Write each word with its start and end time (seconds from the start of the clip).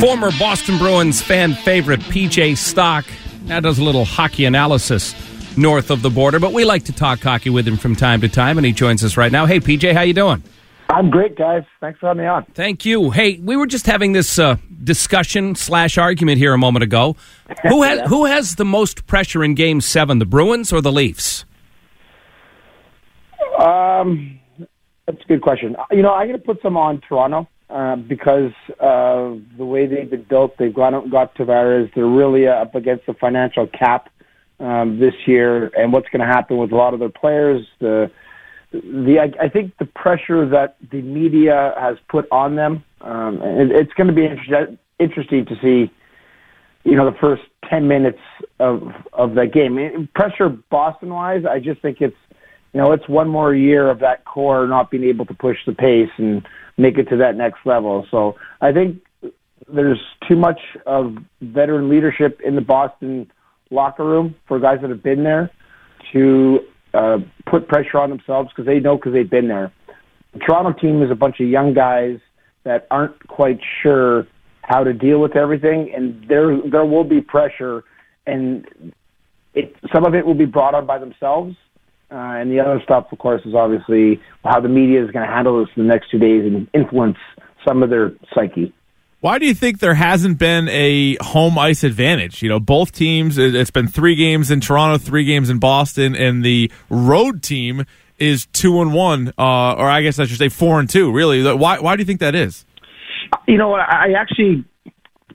Former 0.00 0.30
Boston 0.38 0.78
Bruins 0.78 1.22
fan 1.22 1.54
favorite 1.54 2.00
PJ 2.00 2.56
Stock 2.56 3.04
now 3.44 3.60
does 3.60 3.78
a 3.78 3.84
little 3.84 4.04
hockey 4.04 4.44
analysis 4.44 5.14
north 5.56 5.90
of 5.90 6.02
the 6.02 6.10
border, 6.10 6.38
but 6.38 6.52
we 6.52 6.64
like 6.64 6.84
to 6.84 6.92
talk 6.92 7.20
hockey 7.20 7.50
with 7.50 7.66
him 7.66 7.78
from 7.78 7.96
time 7.96 8.20
to 8.20 8.28
time, 8.28 8.58
and 8.58 8.66
he 8.66 8.72
joins 8.72 9.02
us 9.02 9.16
right 9.16 9.32
now. 9.32 9.46
Hey, 9.46 9.58
PJ, 9.58 9.94
how 9.94 10.02
you 10.02 10.12
doing? 10.12 10.42
I'm 10.90 11.10
great, 11.10 11.36
guys. 11.36 11.64
Thanks 11.80 11.98
for 11.98 12.08
having 12.08 12.22
me 12.22 12.28
on. 12.28 12.44
Thank 12.54 12.84
you. 12.84 13.10
Hey, 13.10 13.38
we 13.38 13.56
were 13.56 13.66
just 13.66 13.86
having 13.86 14.12
this 14.12 14.38
uh, 14.38 14.56
discussion 14.84 15.54
slash 15.54 15.96
argument 15.96 16.38
here 16.38 16.52
a 16.52 16.58
moment 16.58 16.82
ago. 16.82 17.16
Who 17.68 17.82
has 17.82 18.00
who 18.08 18.26
has 18.26 18.56
the 18.56 18.66
most 18.66 19.06
pressure 19.06 19.42
in 19.42 19.54
Game 19.54 19.80
Seven, 19.80 20.18
the 20.18 20.26
Bruins 20.26 20.72
or 20.74 20.80
the 20.82 20.92
Leafs? 20.92 21.45
Um, 23.66 24.38
that's 25.06 25.22
a 25.24 25.28
good 25.28 25.42
question. 25.42 25.76
You 25.90 26.02
know, 26.02 26.12
I'm 26.12 26.28
going 26.28 26.38
to 26.38 26.44
put 26.44 26.60
some 26.62 26.76
on 26.76 27.00
Toronto 27.08 27.48
uh, 27.70 27.96
because 27.96 28.52
of 28.80 29.40
the 29.56 29.64
way 29.64 29.86
they've 29.86 30.08
been 30.08 30.24
built. 30.28 30.56
They've 30.58 30.76
and 30.76 31.10
got 31.10 31.34
Tavares. 31.34 31.92
They're 31.94 32.06
really 32.06 32.46
uh, 32.46 32.52
up 32.52 32.74
against 32.74 33.06
the 33.06 33.14
financial 33.14 33.66
cap 33.66 34.08
um, 34.60 34.98
this 34.98 35.14
year, 35.26 35.70
and 35.76 35.92
what's 35.92 36.08
going 36.08 36.20
to 36.20 36.26
happen 36.26 36.58
with 36.58 36.72
a 36.72 36.76
lot 36.76 36.94
of 36.94 37.00
their 37.00 37.10
players. 37.10 37.66
The 37.80 38.10
the 38.72 39.18
I, 39.20 39.44
I 39.44 39.48
think 39.48 39.76
the 39.78 39.86
pressure 39.86 40.48
that 40.48 40.76
the 40.90 41.02
media 41.02 41.74
has 41.78 41.96
put 42.08 42.26
on 42.30 42.56
them. 42.56 42.84
Um, 43.00 43.40
it, 43.42 43.70
it's 43.70 43.92
going 43.94 44.08
to 44.08 44.12
be 44.12 44.24
inter- 44.24 44.76
interesting 44.98 45.46
to 45.46 45.54
see. 45.62 45.90
You 46.84 46.94
know, 46.94 47.10
the 47.10 47.18
first 47.18 47.42
ten 47.68 47.88
minutes 47.88 48.20
of 48.60 48.92
of 49.12 49.34
that 49.34 49.52
game. 49.52 50.08
Pressure 50.14 50.48
Boston 50.48 51.12
wise, 51.12 51.44
I 51.44 51.58
just 51.58 51.82
think 51.82 52.00
it's 52.00 52.16
you 52.76 52.82
know, 52.82 52.92
it's 52.92 53.08
one 53.08 53.30
more 53.30 53.54
year 53.54 53.88
of 53.88 54.00
that 54.00 54.26
core 54.26 54.66
not 54.66 54.90
being 54.90 55.04
able 55.04 55.24
to 55.24 55.32
push 55.32 55.56
the 55.64 55.72
pace 55.72 56.10
and 56.18 56.46
make 56.76 56.98
it 56.98 57.04
to 57.04 57.16
that 57.16 57.34
next 57.34 57.60
level. 57.64 58.06
So 58.10 58.36
I 58.60 58.70
think 58.70 59.00
there's 59.66 59.98
too 60.28 60.36
much 60.36 60.60
of 60.84 61.16
veteran 61.40 61.88
leadership 61.88 62.38
in 62.44 62.54
the 62.54 62.60
Boston 62.60 63.32
locker 63.70 64.04
room 64.04 64.34
for 64.46 64.60
guys 64.60 64.80
that 64.82 64.90
have 64.90 65.02
been 65.02 65.24
there 65.24 65.50
to 66.12 66.58
uh, 66.92 67.16
put 67.46 67.66
pressure 67.66 67.98
on 67.98 68.10
themselves 68.10 68.50
because 68.50 68.66
they 68.66 68.78
know 68.78 68.96
because 68.96 69.14
they've 69.14 69.30
been 69.30 69.48
there. 69.48 69.72
The 70.34 70.40
Toronto 70.40 70.78
team 70.78 71.02
is 71.02 71.10
a 71.10 71.14
bunch 71.14 71.40
of 71.40 71.48
young 71.48 71.72
guys 71.72 72.18
that 72.64 72.86
aren't 72.90 73.26
quite 73.26 73.58
sure 73.82 74.26
how 74.60 74.84
to 74.84 74.92
deal 74.92 75.18
with 75.22 75.34
everything, 75.34 75.94
and 75.96 76.28
there 76.28 76.60
there 76.70 76.84
will 76.84 77.04
be 77.04 77.22
pressure, 77.22 77.84
and 78.26 78.66
it 79.54 79.74
some 79.94 80.04
of 80.04 80.14
it 80.14 80.26
will 80.26 80.34
be 80.34 80.44
brought 80.44 80.74
on 80.74 80.84
by 80.84 80.98
themselves, 80.98 81.56
uh, 82.10 82.14
and 82.14 82.50
the 82.50 82.60
other 82.60 82.80
stuff, 82.84 83.06
of 83.12 83.18
course, 83.18 83.42
is 83.44 83.54
obviously 83.54 84.20
how 84.44 84.60
the 84.60 84.68
media 84.68 85.04
is 85.04 85.10
going 85.10 85.26
to 85.26 85.32
handle 85.32 85.58
this 85.64 85.68
in 85.76 85.82
the 85.82 85.88
next 85.88 86.10
two 86.10 86.18
days 86.18 86.44
and 86.44 86.68
influence 86.72 87.18
some 87.66 87.82
of 87.82 87.90
their 87.90 88.12
psyche. 88.34 88.72
Why 89.20 89.38
do 89.38 89.46
you 89.46 89.54
think 89.54 89.80
there 89.80 89.94
hasn't 89.94 90.38
been 90.38 90.68
a 90.68 91.16
home 91.16 91.58
ice 91.58 91.82
advantage? 91.82 92.42
You 92.42 92.48
know, 92.48 92.60
both 92.60 92.92
teams, 92.92 93.38
it- 93.38 93.54
it's 93.54 93.70
been 93.72 93.88
three 93.88 94.14
games 94.14 94.50
in 94.50 94.60
Toronto, 94.60 94.98
three 94.98 95.24
games 95.24 95.50
in 95.50 95.58
Boston, 95.58 96.14
and 96.14 96.44
the 96.44 96.70
road 96.90 97.42
team 97.42 97.84
is 98.18 98.46
two 98.46 98.80
and 98.80 98.94
one, 98.94 99.32
uh, 99.38 99.72
or 99.72 99.88
I 99.88 100.02
guess 100.02 100.18
I 100.18 100.26
should 100.26 100.38
say 100.38 100.48
four 100.48 100.78
and 100.78 100.88
two, 100.88 101.10
really. 101.10 101.42
Why, 101.42 101.80
why 101.80 101.96
do 101.96 102.02
you 102.02 102.06
think 102.06 102.20
that 102.20 102.34
is? 102.34 102.64
You 103.48 103.58
know, 103.58 103.74
I 103.74 104.06
I 104.08 104.12
actually 104.12 104.64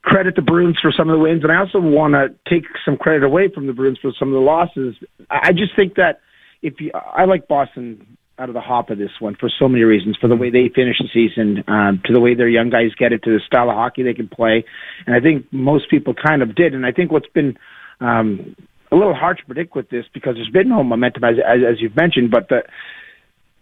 credit 0.04 0.36
the 0.36 0.42
Bruins 0.42 0.80
for 0.82 0.92
some 0.92 1.10
of 1.10 1.14
the 1.14 1.20
wins, 1.20 1.44
and 1.44 1.52
I 1.52 1.58
also 1.58 1.80
want 1.80 2.14
to 2.14 2.34
take 2.50 2.64
some 2.86 2.98
credit 2.98 3.24
away 3.24 3.50
from 3.50 3.68
the 3.68 3.74
Bruins 3.74 4.00
for 4.02 4.12
some 4.18 4.30
of 4.30 4.34
the 4.34 4.40
losses. 4.40 4.96
I 5.30 5.52
just 5.52 5.76
think 5.76 5.96
that 5.96 6.22
if 6.62 6.80
you, 6.80 6.92
I 6.94 7.26
like 7.26 7.48
Boston 7.48 8.18
out 8.40 8.50
of 8.50 8.56
the 8.56 8.62
hop 8.62 8.90
of 8.90 8.98
this 8.98 9.12
one 9.20 9.36
for 9.40 9.50
so 9.60 9.68
many 9.68 9.84
reasons, 9.84 10.18
for 10.20 10.28
the 10.28 10.36
way 10.36 10.50
they 10.50 10.70
finish 10.74 10.98
the 11.00 11.10
season, 11.14 11.64
um, 11.68 12.02
to 12.06 12.14
the 12.14 12.20
way 12.20 12.34
their 12.34 12.50
young 12.50 12.70
guys 12.70 12.90
get 12.98 13.14
it, 13.14 13.24
to 13.24 13.30
the 13.32 13.40
style 13.46 13.70
of 13.70 13.76
hockey 13.76 14.04
they 14.04 14.14
can 14.14 14.28
play, 14.28 14.66
and 15.06 15.16
I 15.16 15.20
think 15.20 15.46
most 15.52 15.90
people 15.90 16.14
kind 16.14 16.42
of 16.42 16.56
did. 16.56 16.74
And 16.74 16.86
I 16.86 16.92
think 16.92 17.12
what's 17.12 17.30
been 17.30 17.58
um, 18.00 18.56
a 18.92 18.96
little 18.96 19.14
hard 19.14 19.38
to 19.38 19.46
predict 19.46 19.76
with 19.76 19.90
this 19.90 20.06
because 20.14 20.36
there's 20.36 20.50
been 20.50 20.70
no 20.70 20.84
momentum, 20.84 21.24
as, 21.24 21.36
as, 21.46 21.60
as 21.74 21.82
you've 21.82 21.96
mentioned, 21.96 22.32
but 22.32 22.50
the 22.50 22.64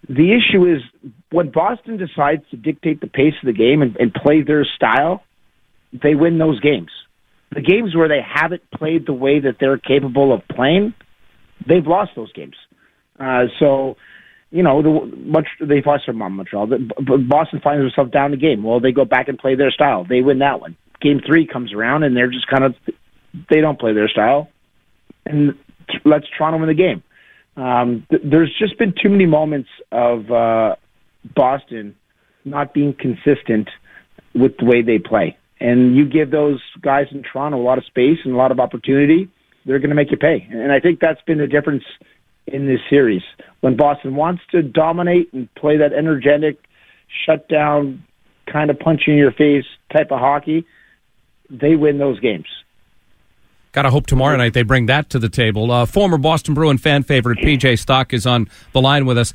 the 0.08 0.32
issue 0.32 0.66
is 0.66 0.82
when 1.30 1.52
Boston 1.52 1.98
decides 1.98 2.44
to 2.52 2.58
dictate 2.58 3.02
the 3.02 3.08
pace 3.08 3.34
of 3.42 3.48
the 3.48 3.54
game 3.54 3.82
and, 3.82 3.98
and 3.98 4.14
play 4.14 4.42
their 4.42 4.64
style, 4.64 5.24
they 5.92 6.16
win 6.16 6.38
those 6.38 6.60
games. 6.62 6.90
The 7.52 7.62
games 7.62 7.94
where 7.96 8.08
they 8.08 8.22
haven't 8.22 8.62
played 8.72 9.06
the 9.06 9.14
way 9.14 9.42
that 9.42 9.58
they're 9.60 9.78
capable 9.78 10.32
of 10.34 10.48
playing, 10.48 10.94
they've 11.68 11.86
lost 11.86 12.12
those 12.16 12.32
games. 12.32 12.56
Uh, 13.20 13.46
so, 13.60 13.98
you 14.52 14.64
know, 14.64 14.82
the, 14.82 15.16
much 15.18 15.48
they've 15.60 15.86
lost 15.86 16.06
from 16.06 16.18
Montreal. 16.18 16.68
The- 16.68 17.26
Boston 17.28 17.60
finds 17.62 17.84
themselves 17.84 18.12
down 18.12 18.32
the 18.32 18.38
game. 18.38 18.64
Well, 18.64 18.80
they 18.80 18.92
go 18.92 19.06
back 19.06 19.28
and 19.28 19.38
play 19.38 19.56
their 19.56 19.72
style. 19.72 20.06
They 20.08 20.22
win 20.22 20.40
that 20.40 20.62
one. 20.62 20.78
Game 21.02 21.22
three 21.26 21.46
comes 21.46 21.74
around 21.74 22.04
and 22.04 22.16
they're 22.16 22.32
just 22.32 22.48
kind 22.48 22.64
of 22.64 22.76
they 23.50 23.62
don't 23.62 23.80
play 23.80 23.94
their 23.94 24.10
style, 24.10 24.50
and 25.26 25.56
lets 26.06 26.26
Toronto 26.38 26.60
win 26.60 26.68
the 26.68 26.74
game. 26.74 27.04
Um, 27.56 28.06
th- 28.10 28.22
there's 28.26 28.54
just 28.58 28.78
been 28.78 28.94
too 29.02 29.10
many 29.10 29.26
moments 29.26 29.70
of 29.92 30.32
uh, 30.32 30.76
Boston 31.36 31.96
not 32.46 32.74
being 32.74 32.94
consistent 32.94 33.70
with 34.34 34.58
the 34.58 34.66
way 34.66 34.82
they 34.82 34.98
play. 34.98 35.38
And 35.60 35.96
you 35.96 36.06
give 36.06 36.32
those 36.32 36.62
guys 36.82 37.08
in 37.12 37.24
Toronto 37.24 37.58
a 37.58 37.62
lot 37.62 37.78
of 37.78 37.86
space 37.86 38.18
and 38.24 38.34
a 38.34 38.38
lot 38.38 38.52
of 38.52 38.60
opportunity, 38.60 39.30
they're 39.66 39.80
going 39.80 39.90
to 39.90 39.96
make 39.96 40.10
you 40.10 40.18
pay. 40.18 40.48
And 40.50 40.72
I 40.72 40.80
think 40.80 41.00
that's 41.00 41.22
been 41.24 41.38
the 41.38 41.48
difference 41.48 41.84
in 42.54 42.68
this 42.68 42.80
series. 42.90 43.24
When 43.62 43.76
Boston 43.76 44.16
wants 44.16 44.42
to 44.52 44.62
dominate 44.62 45.34
and 45.34 45.54
play 45.56 45.78
that 45.78 45.94
energetic, 45.94 46.58
shut 47.26 47.48
down, 47.50 48.04
kind 48.52 48.70
of 48.70 48.80
punch 48.80 49.04
in 49.08 49.16
your 49.16 49.32
face 49.32 49.66
type 49.92 50.12
of 50.12 50.20
hockey, 50.20 50.66
they 51.50 51.76
win 51.76 51.98
those 51.98 52.20
games. 52.20 52.48
Got 53.72 53.84
to 53.84 53.92
hope 53.92 54.08
tomorrow 54.08 54.36
night 54.36 54.54
they 54.54 54.64
bring 54.64 54.88
that 54.88 55.10
to 55.12 55.20
the 55.20 55.30
table. 55.30 55.72
Uh, 55.72 55.86
former 55.86 56.18
Boston 56.18 56.56
Bruin 56.56 56.78
fan 56.80 57.04
favorite 57.04 57.38
PJ 57.40 57.78
Stock 57.78 58.14
is 58.14 58.26
on 58.26 58.50
the 58.74 58.82
line 58.82 59.06
with 59.06 59.18
us. 59.18 59.34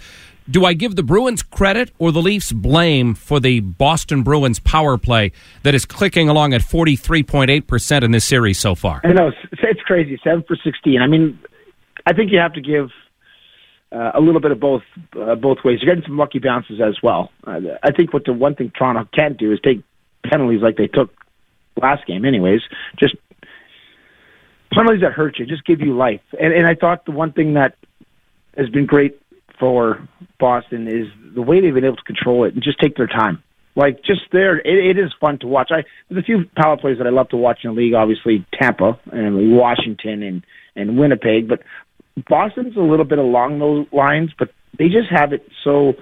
Do 0.50 0.64
I 0.66 0.74
give 0.74 0.97
the 0.97 1.03
Bruins 1.03 1.42
credit 1.42 1.91
or 1.98 2.12
the 2.12 2.20
Leafs 2.20 2.53
blame 2.53 3.14
for 3.14 3.41
the 3.41 3.60
Boston 3.60 4.22
Bruins 4.22 4.58
power 4.58 4.98
play 4.98 5.32
that 5.62 5.74
is 5.74 5.86
clicking 5.86 6.28
along 6.28 6.53
at 6.53 6.60
43.8% 6.60 8.03
in 8.03 8.10
this 8.10 8.24
series 8.26 8.58
so 8.58 8.74
far? 8.74 9.00
I 9.04 9.12
know 9.12 9.28
it's, 9.28 9.62
it's 9.62 9.80
crazy. 9.82 10.20
Seven 10.22 10.44
for 10.47 10.56
sixteen. 10.62 11.00
I 11.00 11.06
mean, 11.06 11.38
I 12.04 12.12
think 12.12 12.30
you 12.30 12.38
have 12.38 12.53
to 12.54 12.60
give 12.60 12.91
uh, 13.94 14.12
a 14.15 14.21
little 14.21 14.41
bit 14.41 14.50
of 14.50 14.60
both 14.60 14.82
uh, 15.21 15.34
both 15.37 15.59
ways. 15.65 15.78
You're 15.81 15.94
getting 15.94 16.09
some 16.09 16.19
lucky 16.19 16.38
bounces 16.38 16.81
as 16.81 16.97
well. 17.03 17.31
Uh, 17.47 17.60
I 17.82 17.93
think 17.93 18.12
what 18.12 18.25
the 18.25 18.32
one 18.32 18.55
thing 18.55 18.72
Toronto 18.77 19.09
can't 19.15 19.38
do 19.38 19.53
is 19.53 19.60
take 19.65 19.82
penalties 20.25 20.60
like 20.62 20.77
they 20.77 20.88
took 20.88 21.10
last 21.81 22.06
game. 22.06 22.25
Anyways, 22.25 22.62
just 22.99 23.15
penalties 24.72 25.03
that 25.03 25.12
hurt 25.12 25.38
you, 25.38 25.47
just 25.47 25.65
give 25.65 25.81
you 25.81 25.97
life. 25.97 26.22
And, 26.38 26.53
and 26.53 26.66
I 26.66 26.75
thought 26.75 27.04
the 27.04 27.12
one 27.12 27.33
thing 27.33 27.54
that 27.54 27.77
has 28.56 28.69
been 28.69 28.87
great 28.87 29.21
for 29.59 30.06
Boston 30.38 30.88
is 30.88 31.06
the 31.34 31.43
way 31.43 31.60
they've 31.60 31.75
been 31.75 31.84
able 31.84 31.97
to 31.97 32.03
control 32.03 32.44
it 32.44 32.54
and 32.54 32.62
just 32.62 32.81
take 32.81 32.97
their 32.97 33.06
time. 33.06 33.43
Like 33.77 34.04
just 34.04 34.22
there, 34.33 34.59
it, 34.59 34.97
it 34.97 34.99
is 34.99 35.12
fun 35.21 35.38
to 35.41 35.47
watch. 35.47 35.71
I 35.72 35.84
there's 36.09 36.22
a 36.22 36.25
few 36.25 36.44
power 36.56 36.77
plays 36.77 36.99
that 36.99 37.06
I 37.06 37.10
love 37.10 37.28
to 37.31 37.37
watch 37.37 37.60
in 37.65 37.71
the 37.71 37.77
league. 37.77 37.94
Obviously, 37.94 38.44
Tampa 38.53 38.99
and 39.10 39.56
Washington 39.56 40.22
and 40.22 40.44
and 40.77 40.99
Winnipeg, 40.99 41.49
but 41.49 41.62
Boston's 42.28 42.76
a 42.76 42.80
little 42.80 43.04
bit 43.04 43.19
along 43.19 43.58
those 43.58 43.86
lines. 43.92 44.30
But 44.38 44.50
they 44.78 44.88
just 44.88 45.10
have 45.10 45.32
it 45.32 45.47
so. 45.62 45.94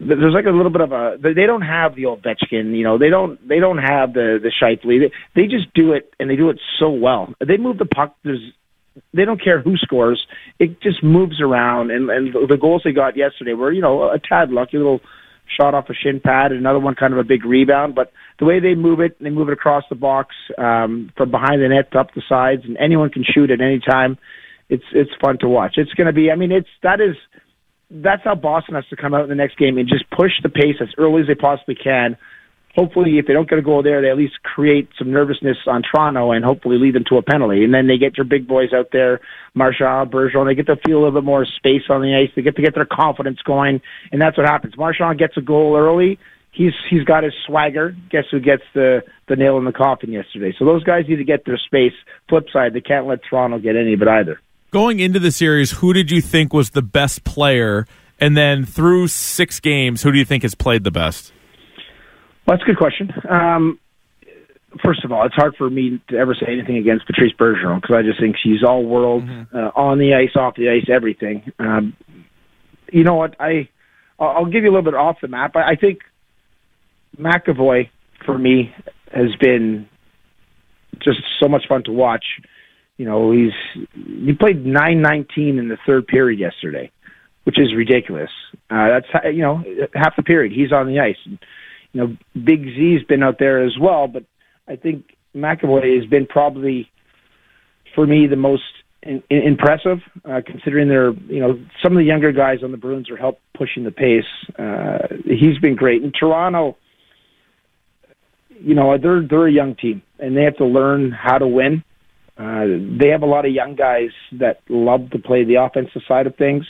There's 0.00 0.32
like 0.32 0.46
a 0.46 0.50
little 0.50 0.70
bit 0.70 0.80
of 0.80 0.92
a. 0.92 1.16
They 1.20 1.46
don't 1.46 1.62
have 1.62 1.96
the 1.96 2.04
Ovechkin, 2.04 2.76
you 2.76 2.84
know. 2.84 2.98
They 2.98 3.10
don't. 3.10 3.46
They 3.46 3.58
don't 3.58 3.78
have 3.78 4.12
the 4.12 4.38
the 4.40 4.52
Scheifele. 4.52 5.00
They, 5.00 5.12
they 5.34 5.48
just 5.48 5.72
do 5.74 5.92
it, 5.92 6.12
and 6.20 6.30
they 6.30 6.36
do 6.36 6.50
it 6.50 6.60
so 6.78 6.90
well. 6.90 7.34
They 7.44 7.56
move 7.56 7.78
the 7.78 7.86
puck. 7.86 8.14
There's 8.22 8.52
they 9.12 9.24
don't 9.24 9.42
care 9.42 9.60
who 9.60 9.76
scores. 9.76 10.26
It 10.58 10.80
just 10.80 11.02
moves 11.02 11.40
around, 11.40 11.90
and 11.90 12.10
and 12.10 12.32
the 12.32 12.56
goals 12.56 12.82
they 12.84 12.92
got 12.92 13.16
yesterday 13.16 13.54
were 13.54 13.72
you 13.72 13.82
know 13.82 14.10
a 14.10 14.18
tad 14.18 14.50
lucky, 14.50 14.76
little 14.76 15.00
shot 15.56 15.74
off 15.74 15.88
a 15.88 15.94
shin 15.94 16.20
pad, 16.20 16.52
another 16.52 16.78
one 16.78 16.94
kind 16.94 17.12
of 17.12 17.18
a 17.18 17.24
big 17.24 17.44
rebound. 17.44 17.94
But 17.94 18.12
the 18.38 18.44
way 18.44 18.60
they 18.60 18.74
move 18.74 19.00
it, 19.00 19.16
they 19.20 19.30
move 19.30 19.48
it 19.48 19.52
across 19.52 19.84
the 19.88 19.96
box 19.96 20.34
um, 20.58 21.10
from 21.16 21.30
behind 21.30 21.62
the 21.62 21.68
net 21.68 21.94
up 21.96 22.14
the 22.14 22.22
sides, 22.28 22.62
and 22.64 22.76
anyone 22.76 23.10
can 23.10 23.24
shoot 23.24 23.50
at 23.50 23.60
any 23.60 23.80
time. 23.80 24.18
It's 24.68 24.84
it's 24.92 25.10
fun 25.20 25.38
to 25.38 25.48
watch. 25.48 25.74
It's 25.76 25.92
going 25.94 26.06
to 26.06 26.12
be. 26.12 26.30
I 26.30 26.36
mean, 26.36 26.52
it's 26.52 26.68
that 26.82 27.00
is 27.00 27.16
that's 27.90 28.22
how 28.24 28.34
Boston 28.34 28.74
has 28.74 28.86
to 28.88 28.96
come 28.96 29.14
out 29.14 29.22
in 29.22 29.28
the 29.28 29.34
next 29.34 29.56
game 29.56 29.78
and 29.78 29.88
just 29.88 30.08
push 30.10 30.32
the 30.42 30.48
pace 30.48 30.76
as 30.80 30.88
early 30.98 31.22
as 31.22 31.26
they 31.26 31.34
possibly 31.34 31.74
can. 31.74 32.16
Hopefully, 32.76 33.18
if 33.18 33.26
they 33.26 33.32
don't 33.32 33.48
get 33.48 33.58
a 33.58 33.62
goal 33.62 33.82
there, 33.82 34.02
they 34.02 34.10
at 34.10 34.16
least 34.16 34.42
create 34.42 34.88
some 34.98 35.10
nervousness 35.10 35.56
on 35.66 35.82
Toronto 35.82 36.30
and 36.30 36.44
hopefully 36.44 36.78
lead 36.78 36.94
them 36.94 37.04
to 37.08 37.16
a 37.16 37.22
penalty. 37.22 37.64
And 37.64 37.74
then 37.74 37.88
they 37.88 37.98
get 37.98 38.16
your 38.16 38.26
big 38.26 38.46
boys 38.46 38.72
out 38.72 38.90
there, 38.92 39.20
Marchand, 39.54 40.12
Bergeron. 40.12 40.46
They 40.46 40.54
get 40.54 40.66
to 40.66 40.76
feel 40.86 40.98
a 40.98 41.02
little 41.02 41.20
bit 41.20 41.24
more 41.24 41.44
space 41.44 41.82
on 41.88 42.02
the 42.02 42.14
ice. 42.14 42.30
They 42.36 42.42
get 42.42 42.56
to 42.56 42.62
get 42.62 42.74
their 42.74 42.86
confidence 42.86 43.38
going, 43.44 43.80
and 44.12 44.20
that's 44.20 44.36
what 44.36 44.46
happens. 44.46 44.76
Marchand 44.76 45.18
gets 45.18 45.36
a 45.36 45.40
goal 45.40 45.76
early. 45.76 46.18
He's 46.52 46.72
he's 46.90 47.04
got 47.04 47.24
his 47.24 47.32
swagger. 47.46 47.96
Guess 48.10 48.24
who 48.30 48.38
gets 48.38 48.62
the 48.74 49.02
the 49.28 49.36
nail 49.36 49.58
in 49.58 49.64
the 49.64 49.72
coffin 49.72 50.12
yesterday? 50.12 50.54
So 50.58 50.64
those 50.64 50.84
guys 50.84 51.04
need 51.08 51.16
to 51.16 51.24
get 51.24 51.46
their 51.46 51.58
space. 51.58 51.94
Flip 52.28 52.46
side, 52.52 52.74
they 52.74 52.80
can't 52.80 53.06
let 53.06 53.20
Toronto 53.28 53.58
get 53.58 53.76
any 53.76 53.94
of 53.94 54.02
it 54.02 54.08
either. 54.08 54.40
Going 54.70 55.00
into 55.00 55.18
the 55.18 55.30
series, 55.32 55.70
who 55.70 55.92
did 55.92 56.10
you 56.10 56.20
think 56.20 56.52
was 56.52 56.70
the 56.70 56.82
best 56.82 57.24
player 57.24 57.86
And 58.20 58.36
then 58.36 58.64
through 58.64 59.08
six 59.08 59.60
games, 59.60 60.02
who 60.02 60.10
do 60.12 60.18
you 60.18 60.24
think 60.24 60.42
has 60.42 60.54
played 60.54 60.84
the 60.84 60.90
best? 60.90 61.32
Well, 62.46 62.56
that's 62.56 62.62
a 62.62 62.66
good 62.66 62.78
question. 62.78 63.12
Um, 63.28 63.78
first 64.84 65.04
of 65.04 65.12
all, 65.12 65.24
it's 65.24 65.34
hard 65.34 65.54
for 65.56 65.70
me 65.70 66.00
to 66.08 66.16
ever 66.16 66.34
say 66.34 66.46
anything 66.52 66.76
against 66.76 67.06
Patrice 67.06 67.32
Bergeron 67.38 67.80
because 67.80 67.94
I 67.96 68.02
just 68.02 68.20
think 68.20 68.36
she's 68.42 68.64
all 68.64 68.84
world 68.84 69.24
mm-hmm. 69.24 69.56
uh, 69.56 69.70
on 69.74 69.98
the 69.98 70.14
ice, 70.14 70.34
off 70.34 70.56
the 70.56 70.68
ice, 70.68 70.86
everything. 70.88 71.52
Um, 71.58 71.96
you 72.92 73.04
know 73.04 73.14
what? 73.14 73.36
I 73.38 73.68
I'll 74.18 74.46
give 74.46 74.64
you 74.64 74.70
a 74.70 74.72
little 74.72 74.82
bit 74.82 74.94
off 74.94 75.20
the 75.20 75.28
map. 75.28 75.54
I, 75.54 75.70
I 75.70 75.76
think 75.76 76.00
McAvoy 77.16 77.88
for 78.24 78.36
me 78.36 78.74
has 79.12 79.34
been 79.36 79.88
just 81.00 81.20
so 81.40 81.48
much 81.48 81.68
fun 81.68 81.84
to 81.84 81.92
watch. 81.92 82.24
You 82.98 83.06
know, 83.06 83.30
he's 83.30 83.52
he 83.94 84.32
played 84.34 84.66
nine 84.66 85.00
nineteen 85.00 85.58
in 85.58 85.68
the 85.68 85.78
third 85.86 86.06
period 86.06 86.38
yesterday, 86.38 86.90
which 87.44 87.58
is 87.58 87.74
ridiculous. 87.74 88.30
Uh, 88.68 88.88
that's 88.88 89.06
you 89.34 89.42
know 89.42 89.64
half 89.94 90.16
the 90.16 90.24
period 90.24 90.52
he's 90.52 90.72
on 90.72 90.88
the 90.88 90.98
ice. 90.98 91.16
And, 91.24 91.38
you 91.92 92.00
know, 92.00 92.16
Big 92.44 92.64
Z's 92.64 93.04
been 93.04 93.22
out 93.22 93.38
there 93.38 93.64
as 93.64 93.78
well, 93.80 94.08
but 94.08 94.24
I 94.66 94.76
think 94.76 95.16
McAvoy 95.34 95.96
has 95.96 96.10
been 96.10 96.26
probably 96.26 96.90
for 97.94 98.06
me 98.06 98.26
the 98.26 98.36
most 98.36 98.64
in, 99.02 99.22
in, 99.30 99.42
impressive, 99.42 99.98
uh, 100.24 100.40
considering 100.44 100.88
they're 100.88 101.12
you 101.12 101.40
know 101.40 101.58
some 101.82 101.92
of 101.92 101.98
the 101.98 102.04
younger 102.04 102.32
guys 102.32 102.64
on 102.64 102.72
the 102.72 102.76
Bruins 102.76 103.10
are 103.10 103.16
help 103.16 103.40
pushing 103.56 103.84
the 103.84 103.92
pace. 103.92 104.24
Uh, 104.58 105.06
he's 105.24 105.58
been 105.58 105.76
great 105.76 106.02
in 106.02 106.10
Toronto. 106.10 106.76
You 108.60 108.74
know 108.74 108.98
they're 108.98 109.22
they're 109.22 109.46
a 109.46 109.52
young 109.52 109.76
team 109.76 110.02
and 110.18 110.36
they 110.36 110.42
have 110.42 110.56
to 110.56 110.66
learn 110.66 111.12
how 111.12 111.38
to 111.38 111.46
win. 111.46 111.84
Uh, 112.38 112.66
they 112.98 113.08
have 113.08 113.22
a 113.22 113.26
lot 113.26 113.44
of 113.44 113.52
young 113.52 113.74
guys 113.74 114.10
that 114.32 114.60
love 114.68 115.10
to 115.10 115.18
play 115.18 115.44
the 115.44 115.56
offensive 115.56 116.02
side 116.06 116.26
of 116.26 116.36
things. 116.36 116.64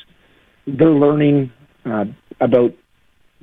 They're 0.67 0.89
learning 0.89 1.53
uh, 1.85 2.07
about 2.41 2.73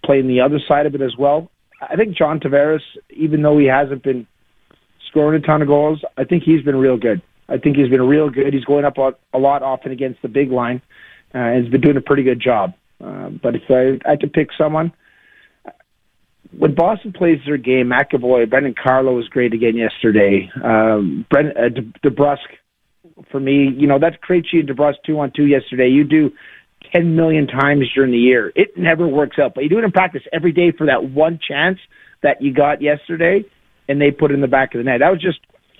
playing 0.04 0.28
the 0.28 0.42
other 0.42 0.60
side 0.68 0.88
of 0.88 0.96
it 0.96 1.02
as 1.02 1.16
well. 1.18 1.52
I 1.82 1.96
think 1.96 2.18
John 2.18 2.40
Tavares, 2.40 2.82
even 3.12 3.42
though 3.42 3.58
he 3.58 3.66
hasn't 3.66 4.04
been 4.04 4.26
scoring 5.08 5.42
a 5.42 5.46
ton 5.46 5.62
of 5.62 5.68
goals, 5.68 6.02
I 6.18 6.24
think 6.24 6.44
he's 6.44 6.64
been 6.64 6.76
real 6.76 6.98
good. 6.98 7.22
I 7.48 7.58
think 7.58 7.78
he's 7.78 7.90
been 7.90 8.02
real 8.02 8.30
good. 8.30 8.54
He's 8.54 8.66
going 8.66 8.86
up 8.86 8.98
a, 8.98 9.38
lot 9.38 9.62
often 9.62 9.92
against 9.92 10.22
the 10.22 10.28
big 10.28 10.52
line, 10.52 10.82
uh, 11.34 11.38
and 11.38 11.64
he's 11.64 11.72
been 11.72 11.82
doing 11.82 11.98
a 11.98 12.02
pretty 12.02 12.24
good 12.24 12.40
job. 12.40 12.74
Uh, 13.04 13.30
but 13.30 13.56
if 13.56 13.64
I, 13.70 14.00
I 14.08 14.12
had 14.12 14.22
to 14.22 14.28
pick 14.28 14.50
someone, 14.58 14.94
when 16.58 16.74
Boston 16.74 17.12
plays 17.12 17.40
their 17.46 17.58
game, 17.58 17.90
McAvoy, 17.90 18.50
Brandon 18.50 18.76
Carlo 18.82 19.14
was 19.14 19.28
great 19.28 19.54
again 19.54 19.76
yesterday. 19.76 20.50
Um, 20.64 21.26
Brent, 21.30 21.58
uh, 21.58 21.70
De, 21.70 21.82
DeBrusk, 22.10 22.38
for 23.32 23.40
me, 23.40 23.70
you 23.78 23.88
know, 23.88 24.00
that's 24.00 24.16
Krejci 24.18 24.60
and 24.60 24.70
DeBrusk 24.70 24.96
two 25.06 25.20
on 25.20 25.32
two 25.36 25.46
yesterday. 25.46 25.90
You 25.90 26.04
do 26.04 26.32
10 26.94 27.16
million 27.16 27.48
times 27.48 27.86
during 27.94 28.12
the 28.12 28.18
year. 28.18 28.52
It 28.56 28.78
never 28.78 29.08
works 29.08 29.38
out, 29.40 29.54
but 29.56 29.64
you 29.64 29.70
do 29.70 29.80
it 29.80 29.84
in 29.84 29.92
practice 29.92 30.24
every 30.32 30.52
day 30.52 30.72
for 30.72 30.88
that 30.88 31.04
one 31.04 31.40
chance 31.46 31.80
that 32.24 32.42
you 32.42 32.54
got 32.54 32.82
yesterday, 32.82 33.44
and 33.88 34.02
they 34.02 34.12
put 34.12 34.32
it 34.32 34.36
in 34.36 34.42
the 34.42 34.48
back 34.48 34.74
of 34.74 34.80
the 34.80 34.84
net. 34.84 35.00
That 35.00 35.12
was 35.12 35.22
just, 35.22 35.40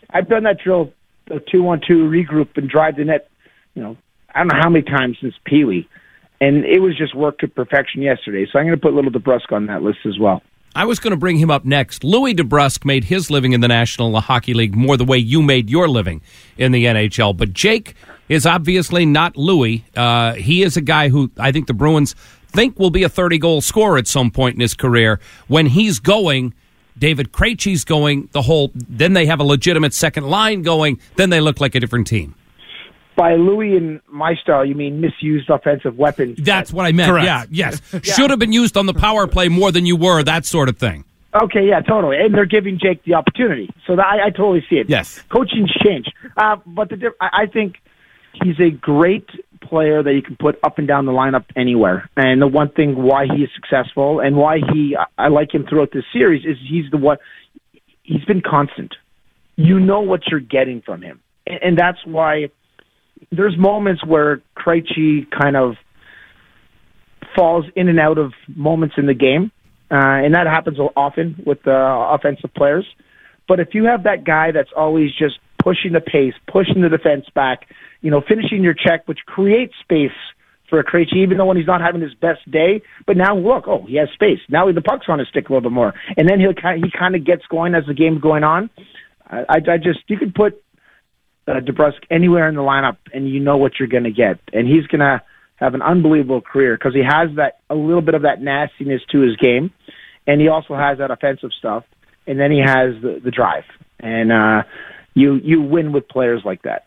I've 0.10 0.28
done 0.28 0.44
that 0.44 0.60
drill, 0.64 0.94
a 1.30 1.40
two 1.40 1.68
on 1.70 1.82
two 1.86 2.06
regroup 2.10 2.58
and 2.58 2.70
drive 2.70 2.98
the 2.98 3.06
net, 3.06 3.30
you 3.74 3.82
know, 3.82 3.98
I 4.34 4.40
don't 4.40 4.50
know 4.50 4.60
how 4.60 4.70
many 4.70 4.84
times 4.84 5.18
since 5.22 5.34
Pee 5.46 5.64
Wee. 5.64 5.88
And 6.42 6.66
it 6.66 6.80
was 6.80 6.98
just 6.98 7.16
work 7.16 7.40
to 7.40 7.48
perfection 7.48 8.02
yesterday. 8.02 8.46
So 8.52 8.60
I'm 8.60 8.66
going 8.66 8.78
to 8.78 8.82
put 8.82 8.94
little 8.94 9.12
DeBrusk 9.12 9.52
on 9.54 9.68
that 9.68 9.82
list 9.82 10.00
as 10.06 10.20
well. 10.20 10.42
I 10.76 10.84
was 10.84 11.00
going 11.00 11.12
to 11.12 11.18
bring 11.18 11.38
him 11.38 11.50
up 11.50 11.64
next. 11.64 12.04
Louie 12.04 12.36
DeBrusk 12.36 12.84
made 12.84 13.06
his 13.06 13.32
living 13.32 13.54
in 13.54 13.62
the 13.62 13.68
National 13.70 14.20
Hockey 14.20 14.54
League 14.54 14.76
more 14.76 14.98
the 14.98 15.06
way 15.06 15.18
you 15.18 15.42
made 15.42 15.70
your 15.70 15.88
living 15.88 16.22
in 16.58 16.74
the 16.74 16.84
NHL. 16.84 17.36
But 17.36 17.54
Jake 17.54 17.96
is 18.28 18.46
obviously 18.46 19.06
not 19.06 19.38
Louie. 19.38 19.86
Uh, 19.96 20.34
he 20.34 20.64
is 20.64 20.76
a 20.76 20.82
guy 20.82 21.08
who 21.08 21.32
I 21.38 21.54
think 21.54 21.68
the 21.68 21.74
Bruins 21.74 22.14
think 22.48 22.78
will 22.78 22.90
be 22.90 23.04
a 23.04 23.10
30 23.10 23.38
goal 23.38 23.62
scorer 23.62 23.98
at 23.98 24.06
some 24.06 24.32
point 24.32 24.56
in 24.56 24.60
his 24.60 24.74
career. 24.74 25.22
When 25.48 25.66
he's 25.66 26.00
going, 26.00 26.54
David 26.98 27.32
Krejci's 27.32 27.86
going, 27.86 28.28
the 28.34 28.42
whole, 28.42 28.72
then 28.76 29.14
they 29.14 29.28
have 29.28 29.40
a 29.40 29.46
legitimate 29.46 29.94
second 29.94 30.28
line 30.28 30.62
going, 30.62 31.00
then 31.16 31.30
they 31.30 31.40
look 31.40 31.62
like 31.62 31.76
a 31.76 31.80
different 31.80 32.08
team 32.08 32.36
by 33.16 33.36
Louie 33.36 33.78
and 33.78 34.02
my 34.08 34.36
style, 34.36 34.66
you 34.66 34.76
mean 34.76 35.02
misused 35.02 35.50
offensive 35.50 35.98
weapons. 35.98 36.38
That's 36.42 36.72
what 36.74 36.86
I 36.86 36.92
meant. 36.92 37.10
Correct. 37.10 37.26
Yeah, 37.26 37.46
yes. 37.50 37.82
yeah. 37.94 38.14
Should 38.14 38.30
have 38.30 38.40
been 38.40 38.52
used 38.52 38.78
on 38.78 38.86
the 38.86 38.94
power 38.94 39.28
play 39.28 39.50
more 39.50 39.72
than 39.72 39.86
you 39.86 39.96
were, 39.96 40.24
that 40.24 40.46
sort 40.46 40.70
of 40.70 40.78
thing. 40.78 41.06
Okay, 41.34 41.68
yeah, 41.68 41.82
totally. 41.82 42.18
And 42.18 42.34
they're 42.34 42.46
giving 42.46 42.80
Jake 42.80 43.04
the 43.04 43.16
opportunity. 43.16 43.70
So 43.86 43.98
that, 43.98 44.06
I, 44.06 44.28
I 44.28 44.30
totally 44.30 44.66
see 44.70 44.78
it. 44.78 44.90
Yes. 44.90 45.22
Coaching's 45.30 45.74
changed. 45.84 46.14
Uh, 46.38 46.58
but 46.66 46.90
the, 46.90 47.12
I 47.20 47.46
think 47.48 47.76
he's 48.42 48.60
a 48.60 48.70
great 48.70 49.30
player 49.62 50.02
that 50.02 50.14
you 50.14 50.22
can 50.22 50.38
put 50.38 50.58
up 50.64 50.78
and 50.78 50.88
down 50.88 51.06
the 51.06 51.12
lineup 51.12 51.46
anywhere. 51.56 52.10
And 52.16 52.42
the 52.42 52.48
one 52.48 52.70
thing 52.70 52.96
why 53.02 53.26
he 53.26 53.44
is 53.44 53.50
successful 53.56 54.20
and 54.20 54.36
why 54.36 54.60
he 54.60 54.96
I 55.18 55.28
like 55.28 55.54
him 55.54 55.66
throughout 55.68 55.92
this 55.92 56.06
series 56.14 56.46
is 56.46 56.58
he's 56.68 56.90
the 56.92 56.98
one 56.98 57.18
he's 58.04 58.24
been 58.26 58.42
constant. 58.42 58.96
You 59.56 59.80
know 59.80 60.02
what 60.02 60.22
you're 60.30 60.40
getting 60.40 60.82
from 60.82 61.02
him. 61.02 61.22
And, 61.48 61.60
and 61.64 61.78
that's 61.78 62.00
why 62.06 62.50
there's 63.32 63.58
moments 63.58 64.06
where 64.06 64.42
Krejci 64.58 65.30
kind 65.30 65.56
of 65.56 65.76
falls 67.36 67.66
in 67.76 67.88
and 67.90 68.00
out 68.00 68.18
of 68.18 68.34
moments 68.48 68.96
in 68.98 69.06
the 69.06 69.14
game, 69.14 69.52
uh, 69.92 69.96
and 69.96 70.34
that 70.34 70.48
happens 70.48 70.78
often 70.96 71.42
with 71.46 71.66
uh, 71.68 71.72
offensive 72.12 72.54
players. 72.54 72.86
But 73.48 73.60
if 73.60 73.70
you 73.74 73.86
have 73.86 74.04
that 74.04 74.24
guy 74.24 74.52
that's 74.52 74.72
always 74.76 75.12
just 75.12 75.40
pushing 75.62 75.94
the 75.94 76.02
pace, 76.02 76.34
pushing 76.48 76.82
the 76.82 76.90
defense 76.90 77.26
back, 77.34 77.68
you 78.02 78.12
know, 78.12 78.22
finishing 78.28 78.64
your 78.64 78.74
check, 78.74 79.08
which 79.08 79.20
creates 79.26 79.74
space 79.82 80.12
for 80.70 80.80
a 80.80 80.84
Krejci, 80.84 81.18
even 81.18 81.38
though 81.38 81.46
when 81.46 81.58
he's 81.58 81.68
not 81.68 81.82
having 81.82 82.02
his 82.02 82.14
best 82.16 82.50
day. 82.50 82.82
But 83.06 83.18
now 83.18 83.38
look, 83.38 83.68
oh, 83.68 83.86
he 83.88 83.96
has 83.96 84.10
space. 84.14 84.40
Now 84.50 84.72
the 84.72 84.82
puck's 84.82 85.06
on 85.08 85.20
his 85.20 85.28
stick 85.28 85.50
a 85.50 85.54
little 85.54 85.70
bit 85.70 85.74
more, 85.74 85.94
and 86.18 86.28
then 86.28 86.40
he'll 86.40 86.54
he 86.54 86.92
kind 86.98 87.16
of 87.16 87.24
gets 87.26 87.46
going 87.48 87.76
as 87.76 87.86
the 87.86 87.94
game's 87.94 88.22
going 88.22 88.44
on. 88.44 88.70
I, 89.28 89.44
I 89.50 89.78
just 89.78 90.00
you 90.08 90.18
could 90.18 90.34
put 90.34 90.62
uh, 91.48 91.54
DeBrusk 91.54 92.04
anywhere 92.10 92.48
in 92.48 92.56
the 92.56 92.62
lineup, 92.62 92.98
and 93.14 93.30
you 93.30 93.40
know 93.40 93.58
what 93.58 93.74
you're 93.80 93.88
going 93.88 94.04
to 94.04 94.12
get. 94.12 94.40
And 94.54 94.68
he's 94.68 94.88
going 94.88 95.00
to 95.00 95.22
have 95.56 95.74
an 95.74 95.82
unbelievable 95.82 96.42
career 96.42 96.78
because 96.78 96.94
he 96.94 97.04
has 97.04 97.36
that 97.38 97.60
a 97.70 97.76
little 97.76 98.02
bit 98.02 98.16
of 98.16 98.24
that 98.24 98.42
nastiness 98.42 99.02
to 99.12 99.22
his 99.22 99.36
game, 99.38 99.72
and 100.28 100.42
he 100.42 100.48
also 100.48 100.76
has 100.76 100.98
that 100.98 101.12
offensive 101.12 101.52
stuff, 101.58 101.84
and 102.28 102.40
then 102.40 102.52
he 102.52 102.60
has 102.60 102.96
the, 103.02 103.22
the 103.24 103.32
drive. 103.32 103.64
And 104.00 104.32
uh, 104.32 104.64
you 105.14 105.36
you 105.36 105.62
win 105.62 105.92
with 105.94 106.08
players 106.08 106.42
like 106.44 106.64
that. 106.64 106.86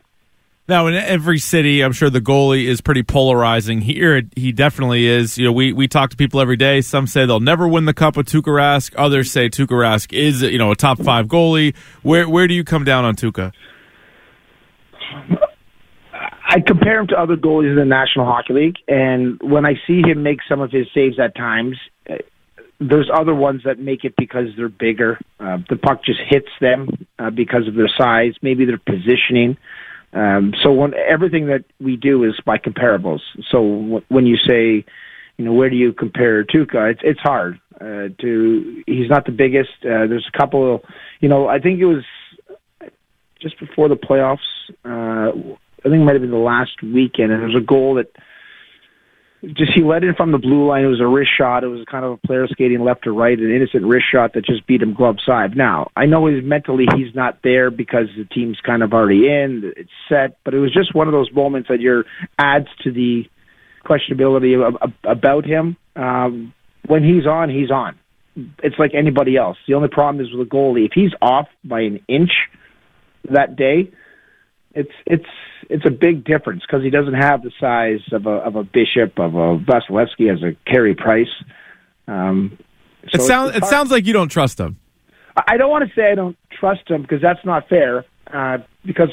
Now, 0.69 0.85
in 0.85 0.93
every 0.93 1.39
city, 1.39 1.83
I'm 1.83 1.93
sure 1.93 2.11
the 2.11 2.21
goalie 2.21 2.65
is 2.65 2.79
pretty 2.79 3.01
polarizing. 3.01 3.81
Here, 3.81 4.21
he 4.35 4.51
definitely 4.51 5.07
is. 5.07 5.35
You 5.35 5.45
know, 5.45 5.51
we, 5.51 5.73
we 5.73 5.87
talk 5.87 6.11
to 6.11 6.15
people 6.15 6.39
every 6.39 6.57
day. 6.57 6.81
Some 6.81 7.07
say 7.07 7.25
they'll 7.25 7.39
never 7.39 7.67
win 7.67 7.85
the 7.85 7.93
cup 7.93 8.15
with 8.15 8.27
Tuukka 8.27 8.53
Rask. 8.53 8.93
Others 8.95 9.31
say 9.31 9.49
Tuukka 9.49 9.69
Rask 9.69 10.13
is, 10.13 10.43
you 10.43 10.59
know, 10.59 10.69
a 10.69 10.75
top 10.75 10.99
five 10.99 11.25
goalie. 11.25 11.75
Where 12.03 12.29
where 12.29 12.47
do 12.47 12.53
you 12.53 12.63
come 12.63 12.83
down 12.83 13.03
on 13.03 13.15
Tuukka? 13.15 13.51
I 16.49 16.61
compare 16.65 16.99
him 16.99 17.07
to 17.07 17.19
other 17.19 17.35
goalies 17.35 17.69
in 17.69 17.75
the 17.75 17.85
National 17.85 18.25
Hockey 18.25 18.53
League, 18.53 18.77
and 18.87 19.39
when 19.41 19.65
I 19.65 19.75
see 19.85 20.01
him 20.01 20.23
make 20.23 20.39
some 20.49 20.61
of 20.61 20.71
his 20.71 20.87
saves 20.93 21.19
at 21.19 21.35
times, 21.35 21.77
uh, 22.09 22.15
there's 22.79 23.09
other 23.13 23.35
ones 23.35 23.61
that 23.65 23.77
make 23.77 24.03
it 24.03 24.15
because 24.17 24.47
they're 24.57 24.69
bigger. 24.69 25.19
Uh, 25.39 25.57
the 25.69 25.75
puck 25.75 26.03
just 26.03 26.19
hits 26.27 26.49
them 26.59 27.05
uh, 27.19 27.29
because 27.29 27.67
of 27.67 27.75
their 27.75 27.89
size, 27.97 28.33
maybe 28.41 28.65
their 28.65 28.79
positioning. 28.79 29.57
Um, 30.13 30.53
so 30.63 30.71
when 30.71 30.93
everything 30.95 31.47
that 31.47 31.65
we 31.79 31.95
do 31.97 32.23
is 32.23 32.33
by 32.45 32.57
comparables. 32.57 33.19
So 33.51 33.57
w- 33.59 34.01
when 34.07 34.25
you 34.25 34.37
say, 34.37 34.85
you 35.37 35.45
know, 35.45 35.53
where 35.53 35.69
do 35.69 35.75
you 35.75 35.93
compare 35.93 36.43
Tuukka? 36.43 36.91
It's 36.91 37.01
it's 37.03 37.19
hard 37.19 37.59
uh, 37.79 38.09
to. 38.21 38.83
He's 38.87 39.09
not 39.09 39.25
the 39.25 39.31
biggest. 39.31 39.69
Uh, 39.83 40.07
there's 40.07 40.27
a 40.33 40.37
couple. 40.37 40.83
You 41.19 41.29
know, 41.29 41.47
I 41.47 41.59
think 41.59 41.79
it 41.79 41.85
was 41.85 42.03
just 43.41 43.59
before 43.59 43.89
the 43.89 43.95
playoffs. 43.95 44.39
Uh, 44.85 45.55
I 45.79 45.89
think 45.89 46.01
it 46.01 46.05
might 46.05 46.13
have 46.13 46.21
been 46.21 46.31
the 46.31 46.37
last 46.37 46.81
weekend, 46.83 47.31
and 47.31 47.41
there 47.41 47.47
was 47.47 47.55
a 47.55 47.65
goal 47.65 47.95
that 47.95 48.11
just 49.41 49.71
he 49.73 49.81
led 49.81 50.03
in 50.03 50.15
from 50.15 50.31
the 50.31 50.37
blue 50.37 50.67
line. 50.67 50.83
It 50.83 50.87
was 50.87 50.99
a 50.99 51.07
wrist 51.07 51.31
shot. 51.37 51.63
It 51.63 51.67
was 51.67 51.85
kind 51.89 52.03
of 52.03 52.11
a 52.11 52.27
player 52.27 52.45
skating 52.47 52.83
left 52.83 53.05
to 53.05 53.11
right, 53.11 53.37
an 53.37 53.51
innocent 53.51 53.85
wrist 53.85 54.05
shot 54.11 54.33
that 54.33 54.45
just 54.45 54.67
beat 54.67 54.81
him 54.81 54.93
glove 54.93 55.17
side. 55.25 55.55
Now 55.55 55.91
I 55.95 56.05
know 56.05 56.27
he's 56.27 56.43
mentally 56.43 56.85
he's 56.95 57.15
not 57.15 57.39
there 57.43 57.71
because 57.71 58.07
the 58.17 58.25
team's 58.25 58.59
kind 58.59 58.83
of 58.83 58.93
already 58.93 59.27
in, 59.27 59.73
it's 59.77 59.89
set. 60.09 60.37
But 60.43 60.53
it 60.53 60.59
was 60.59 60.73
just 60.73 60.93
one 60.93 61.07
of 61.07 61.13
those 61.13 61.31
moments 61.31 61.69
that 61.69 61.79
you're 61.79 62.03
adds 62.37 62.67
to 62.83 62.91
the 62.91 63.23
questionability 63.85 64.55
of, 64.55 64.75
of, 64.75 64.91
about 65.05 65.45
him. 65.45 65.77
Um, 65.95 66.53
when 66.85 67.03
he's 67.03 67.25
on, 67.25 67.49
he's 67.49 67.71
on. 67.71 67.97
It's 68.63 68.77
like 68.77 68.91
anybody 68.93 69.37
else. 69.37 69.57
The 69.67 69.73
only 69.73 69.89
problem 69.89 70.25
is 70.25 70.31
with 70.33 70.47
a 70.47 70.49
goalie. 70.49 70.85
If 70.85 70.91
he's 70.93 71.11
off 71.21 71.47
by 71.63 71.81
an 71.81 71.99
inch, 72.07 72.31
that 73.33 73.55
day, 73.55 73.91
it's 74.73 74.91
it's 75.05 75.25
it's 75.69 75.85
a 75.85 75.91
big 75.91 76.23
difference 76.23 76.61
because 76.61 76.83
he 76.83 76.89
doesn't 76.89 77.13
have 77.15 77.43
the 77.43 77.51
size 77.59 78.01
of 78.11 78.25
a 78.25 78.29
of 78.29 78.55
a 78.55 78.63
Bishop 78.63 79.17
of 79.19 79.35
a 79.35 79.57
Vasilevskiy 79.57 80.33
as 80.33 80.43
a 80.43 80.55
Carey 80.69 80.95
Price. 80.95 81.27
Um, 82.07 82.57
so 83.11 83.21
it 83.21 83.21
sounds 83.21 83.55
it 83.55 83.65
sounds 83.65 83.91
like 83.91 84.05
you 84.05 84.13
don't 84.13 84.29
trust 84.29 84.59
him. 84.59 84.77
I 85.47 85.57
don't 85.57 85.69
want 85.69 85.87
to 85.87 85.95
say 85.95 86.11
I 86.11 86.15
don't 86.15 86.37
trust 86.51 86.89
him 86.89 87.01
because 87.01 87.21
that's 87.21 87.43
not 87.45 87.69
fair. 87.69 88.05
Uh, 88.31 88.59
because 88.85 89.09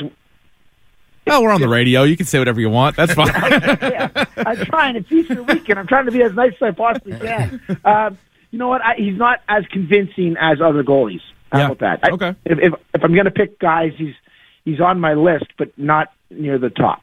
Oh, 1.29 1.43
we're 1.43 1.51
on 1.51 1.61
the 1.61 1.69
radio. 1.69 2.05
You 2.05 2.17
can 2.17 2.27
say 2.27 2.39
whatever 2.39 2.61
you 2.61 2.71
want. 2.71 2.97
That's 2.97 3.13
fine. 3.13 3.27
yeah, 3.33 4.27
I'm 4.37 4.65
trying. 4.67 4.97
It's 4.97 5.11
Easter 5.11 5.43
weekend. 5.43 5.79
I'm 5.79 5.87
trying 5.89 6.07
to 6.07 6.13
be 6.13 6.23
as 6.23 6.33
nice 6.35 6.53
as 6.55 6.63
I 6.63 6.71
possibly 6.71 7.19
can. 7.19 7.61
Um, 7.85 8.19
you 8.53 8.61
know 8.61 8.69
what? 8.69 8.81
I, 8.81 8.95
he's 8.97 9.19
not 9.19 9.41
as 9.49 9.65
convincing 9.73 10.37
as 10.41 10.61
other 10.61 10.85
goalies. 10.85 11.21
How 11.53 11.59
Yeah. 11.59 11.67
about 11.67 11.79
that? 11.79 12.01
I- 12.03 12.11
Okay. 12.15 12.35
if, 12.45 12.59
if 12.59 12.73
if 12.95 13.05
I'm 13.05 13.13
going 13.13 13.25
to 13.27 13.31
pick 13.31 13.59
guys, 13.59 13.93
he's 13.97 14.15
he's 14.65 14.81
on 14.81 15.01
my 15.01 15.15
list, 15.15 15.47
but 15.59 15.69
not 15.79 16.13
near 16.31 16.59
the 16.59 16.71
top. 16.71 17.03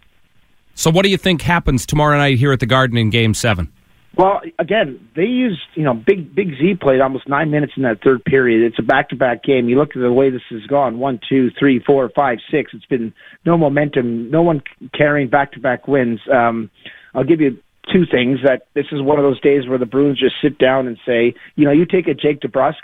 So, 0.75 0.89
what 0.91 1.03
do 1.03 1.09
you 1.09 1.17
think 1.17 1.41
happens 1.43 1.85
tomorrow 1.85 2.17
night 2.17 2.37
here 2.37 2.51
at 2.51 2.59
the 2.59 2.65
Garden 2.65 2.97
in 2.97 3.09
Game 3.09 3.33
Seven? 3.33 3.71
Well, 4.15 4.41
again, 4.59 4.99
they 5.15 5.25
used 5.25 5.61
you 5.75 5.83
know 5.83 5.93
big 5.93 6.35
big 6.35 6.49
Z 6.59 6.75
played 6.81 7.01
almost 7.01 7.27
nine 7.27 7.49
minutes 7.51 7.73
in 7.77 7.83
that 7.83 8.03
third 8.03 8.23
period. 8.25 8.63
It's 8.63 8.77
a 8.79 8.83
back 8.83 9.09
to 9.09 9.15
back 9.15 9.43
game. 9.43 9.69
You 9.69 9.77
look 9.77 9.95
at 9.95 10.01
the 10.01 10.11
way 10.13 10.29
this 10.29 10.41
has 10.49 10.61
gone: 10.67 10.99
one, 10.99 11.19
two, 11.27 11.49
three, 11.57 11.79
four, 11.79 12.09
five, 12.15 12.37
six. 12.51 12.71
It's 12.73 12.85
been 12.85 13.13
no 13.45 13.57
momentum, 13.57 14.29
no 14.29 14.41
one 14.43 14.61
carrying 14.93 15.29
back 15.29 15.51
to 15.53 15.59
back 15.59 15.87
wins. 15.87 16.19
Um, 16.31 16.69
I'll 17.15 17.23
give 17.23 17.41
you 17.41 17.57
two 17.91 18.05
things. 18.05 18.39
That 18.43 18.67
this 18.75 18.85
is 18.91 19.01
one 19.01 19.17
of 19.17 19.23
those 19.23 19.39
days 19.41 19.67
where 19.67 19.79
the 19.79 19.85
Bruins 19.87 20.19
just 20.19 20.35
sit 20.41 20.57
down 20.59 20.85
and 20.87 20.97
say, 21.07 21.33
you 21.55 21.65
know, 21.65 21.71
you 21.71 21.85
take 21.85 22.07
a 22.07 22.13
Jake 22.13 22.39
DeBrusk, 22.41 22.75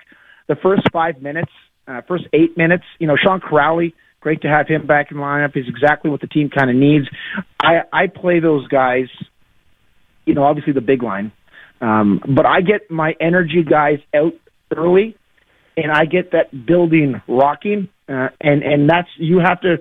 the 0.50 0.58
first 0.58 0.82
five 0.92 1.22
minutes, 1.22 1.52
uh, 1.88 2.02
first 2.06 2.26
eight 2.34 2.58
minutes. 2.58 2.84
You 3.00 3.08
know, 3.08 3.16
Sean 3.16 3.40
Kuraly. 3.40 3.94
Great 4.20 4.42
to 4.42 4.50
have 4.50 4.68
him 4.68 4.86
back 4.86 5.12
in 5.12 5.18
lineup. 5.18 5.54
He's 5.54 5.70
exactly 5.70 6.12
what 6.12 6.20
the 6.20 6.28
team 6.28 6.50
kind 6.50 6.70
of 6.70 6.76
needs. 6.76 7.06
I 7.58 7.84
I 7.94 8.08
play 8.08 8.42
those 8.42 8.68
guys 8.68 9.08
you 10.30 10.36
know, 10.36 10.44
obviously 10.44 10.74
the 10.74 10.82
big 10.82 11.02
line. 11.02 11.32
Um, 11.82 12.22
but 12.36 12.46
I 12.46 12.62
get 12.62 12.92
my 12.92 13.16
energy 13.20 13.64
guys 13.68 13.98
out 14.14 14.34
early, 14.76 15.18
and 15.76 15.92
I 15.92 16.06
get 16.06 16.34
that 16.34 16.66
building 16.66 17.22
rocking, 17.28 17.90
uh, 18.08 18.30
and 18.40 18.62
and 18.62 18.90
that's 18.90 19.08
you 19.18 19.40
have 19.40 19.60
to. 19.62 19.78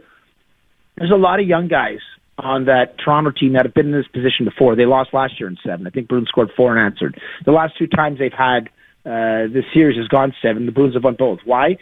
There's 0.96 1.10
a 1.10 1.16
lot 1.16 1.38
of 1.38 1.46
young 1.46 1.68
guys 1.68 1.98
on 2.38 2.64
that 2.64 2.96
Toronto 3.04 3.30
team 3.30 3.52
that 3.54 3.66
have 3.66 3.74
been 3.74 3.86
in 3.86 3.92
this 3.92 4.08
position 4.08 4.44
before. 4.46 4.74
They 4.74 4.86
lost 4.86 5.12
last 5.12 5.38
year 5.38 5.48
in 5.48 5.58
seven. 5.64 5.86
I 5.86 5.90
think 5.90 6.08
Bruins 6.08 6.28
scored 6.28 6.50
four 6.56 6.74
and 6.74 6.92
answered. 6.92 7.20
The 7.44 7.52
last 7.52 7.74
two 7.76 7.86
times 7.86 8.18
they've 8.18 8.32
had 8.32 8.70
uh, 9.08 9.46
this 9.52 9.64
series 9.72 9.96
has 9.96 10.08
gone 10.08 10.34
seven. 10.42 10.66
The 10.66 10.72
Bruins 10.72 10.94
have 10.94 11.04
won 11.04 11.14
both. 11.14 11.38
Why? 11.44 11.78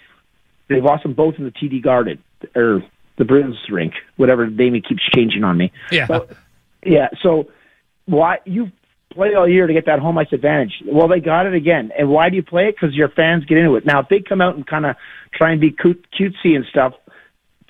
They've 0.69 0.85
lost 0.85 1.03
them 1.03 1.15
both 1.15 1.35
in 1.39 1.45
the 1.45 1.51
TD 1.51 1.83
Garden 1.83 2.23
or 2.55 2.83
the 3.19 3.25
Bruins 3.25 3.57
rink, 3.71 3.95
whatever 4.17 4.49
name 4.49 4.75
it 4.75 4.87
keeps 4.87 5.03
changing 5.15 5.43
on 5.43 5.57
me. 5.57 5.73
Yeah. 5.91 6.07
But, 6.07 6.37
yeah. 6.85 7.09
So 7.23 7.49
why 8.05 8.39
you 8.45 8.71
play 9.13 9.35
all 9.35 9.49
year 9.49 9.67
to 9.67 9.73
get 9.73 9.87
that 9.87 9.99
home 9.99 10.19
ice 10.19 10.29
advantage? 10.33 10.75
Well, 10.85 11.09
they 11.09 11.21
got 11.21 11.47
it 11.47 11.55
again. 11.55 11.91
And 11.99 12.09
why 12.09 12.29
do 12.29 12.37
you 12.37 12.43
play 12.43 12.69
it? 12.69 12.77
Because 12.81 12.95
your 12.95 13.09
fans 13.09 13.45
get 13.45 13.59
into 13.59 13.75
it. 13.77 13.85
Now, 13.87 14.01
if 14.01 14.09
they 14.09 14.21
come 14.21 14.41
out 14.41 14.55
and 14.55 14.67
kind 14.67 14.87
of 14.87 14.97
try 15.35 15.53
and 15.53 15.61
be 15.61 15.73
cute, 15.73 16.07
cutesy 16.19 16.55
and 16.55 16.65
stuff, 16.71 16.95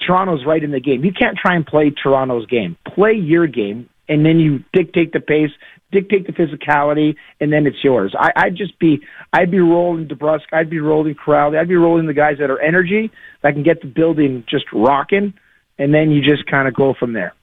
Toronto's 0.04 0.44
right 0.44 0.62
in 0.62 0.70
the 0.70 0.80
game. 0.80 1.04
You 1.04 1.12
can't 1.12 1.38
try 1.38 1.54
and 1.54 1.64
play 1.66 1.90
Toronto's 1.90 2.46
game. 2.46 2.76
Play 2.86 3.14
your 3.14 3.46
game, 3.46 3.88
and 4.08 4.24
then 4.24 4.38
you 4.38 4.64
dictate 4.72 5.12
the 5.12 5.20
pace, 5.20 5.50
dictate 5.92 6.26
the 6.26 6.32
physicality, 6.32 7.16
and 7.40 7.52
then 7.52 7.66
it's 7.66 7.82
yours. 7.82 8.14
I, 8.18 8.32
I'd 8.36 8.56
just 8.56 8.78
be, 8.78 9.00
I'd 9.32 9.50
be 9.50 9.60
rolling 9.60 10.08
DeBrusk, 10.08 10.52
I'd 10.52 10.70
be 10.70 10.78
rolling 10.78 11.14
Kuraly, 11.14 11.58
I'd 11.58 11.68
be 11.68 11.76
rolling 11.76 12.06
the 12.06 12.14
guys 12.14 12.38
that 12.38 12.50
are 12.50 12.60
energy 12.60 13.10
that 13.42 13.54
can 13.54 13.62
get 13.62 13.80
the 13.80 13.86
building 13.86 14.44
just 14.48 14.66
rocking, 14.72 15.34
and 15.78 15.94
then 15.94 16.10
you 16.10 16.22
just 16.22 16.46
kind 16.46 16.68
of 16.68 16.74
go 16.74 16.94
from 16.94 17.12
there. 17.12 17.34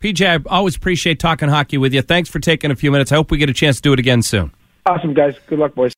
PJ, 0.00 0.26
I 0.26 0.42
always 0.50 0.76
appreciate 0.76 1.18
talking 1.18 1.48
hockey 1.48 1.78
with 1.78 1.94
you. 1.94 2.02
Thanks 2.02 2.28
for 2.28 2.38
taking 2.38 2.70
a 2.70 2.76
few 2.76 2.90
minutes. 2.90 3.10
I 3.10 3.16
hope 3.16 3.30
we 3.30 3.38
get 3.38 3.48
a 3.48 3.54
chance 3.54 3.76
to 3.76 3.82
do 3.82 3.92
it 3.92 3.98
again 3.98 4.22
soon. 4.22 4.52
Awesome, 4.86 5.14
guys. 5.14 5.34
Good 5.46 5.58
luck, 5.58 5.74
boys. 5.74 5.92